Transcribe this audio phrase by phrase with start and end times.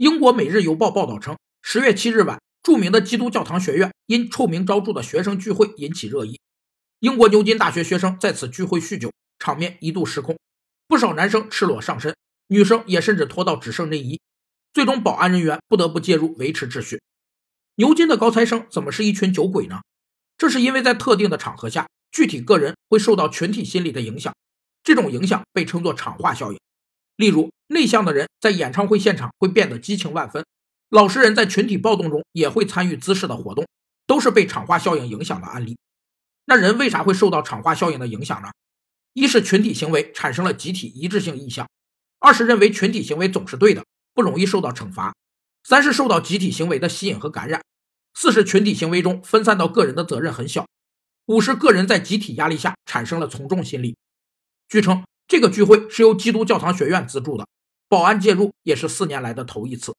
[0.00, 6.40] 英国《每日邮报》报道称，十月七日晚，著名的基督教堂学院因臭名昭著的学生聚会引起热议。
[7.00, 10.38] 英国牛津大学学生在此聚会酗酒，场面一度失控，
[10.88, 12.16] 不少男生赤裸上身，
[12.46, 14.18] 女生也甚至脱到只剩内衣。
[14.72, 17.02] 最终，保安人员不得不介入维持秩序。
[17.74, 19.82] 牛津的高材生怎么是一群酒鬼呢？
[20.38, 24.34] 这是因为在特定的场合下，具体个人会受到群体心理的影响，
[24.82, 26.58] 这种影响被称作场化效应。
[27.20, 30.42] 例如，内向的人在演唱会现场会变得激情万分，
[30.88, 33.68] 老实人在群体暴动中也会参与姿势的活动，
[34.06, 35.76] 都是被场化效应影响的案例。
[36.46, 38.48] 那人为啥会受到场化效应的影响呢？
[39.12, 41.66] 一是群体行为产生了集体一致性意向；
[42.20, 43.84] 二是认为群体行为总是对的，
[44.14, 45.12] 不容易受到惩罚；
[45.62, 47.60] 三是受到集体行为的吸引和感染；
[48.14, 50.64] 四是群体行为中分散到个人的责任很小；
[51.26, 53.94] 五是个人在集体压力下产生了从众心理。
[54.66, 55.04] 据称。
[55.30, 57.46] 这个聚会是由基督教堂学院资助的，
[57.88, 59.94] 保安介入也是四年来的头一次。